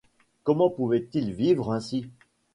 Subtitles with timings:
[0.43, 2.09] Comment pouvait-il vivre ainsi?